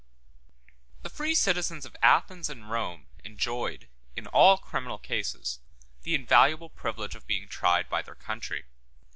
[1.03, 5.59] ]The free citizens of Athens and Rome enjoyed, in all criminal cases,
[6.01, 8.65] the invaluable privilege of being tried by their country.